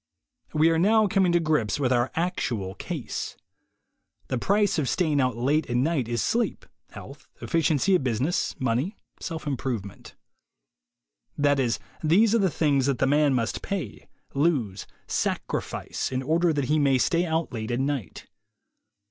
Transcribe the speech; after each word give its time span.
$Ve 0.55 0.67
are 0.71 0.79
now 0.79 1.05
coming 1.07 1.31
to 1.31 1.39
grips 1.39 1.79
with 1.79 1.93
our 1.93 2.09
actual 2.15 2.73
case. 2.73 3.37
The 4.29 4.39
price 4.39 4.79
of 4.79 4.89
staying 4.89 5.21
out 5.21 5.37
late 5.37 5.69
at 5.69 5.75
night 5.77 6.07
is 6.07 6.23
sleepy 6.23 6.67
health, 6.89 7.27
efficiency 7.39 7.93
at 7.93 8.03
business, 8.03 8.59
money, 8.59 8.97
self 9.19 9.45
improvement. 9.45 10.15
That 11.37 11.59
is, 11.59 11.77
these 12.03 12.33
are 12.33 12.39
the 12.39 12.49
things 12.49 12.87
that 12.87 12.97
the 12.97 13.05
man 13.05 13.35
must 13.35 13.61
pay, 13.61 14.09
lose, 14.33 14.87
sacrifice, 15.05 16.11
in 16.11 16.23
order 16.23 16.51
that 16.51 16.65
he 16.65 16.79
may 16.79 16.97
stay 16.97 17.23
out 17.23 17.53
late 17.53 17.69
at 17.69 17.79
night. 17.79 18.25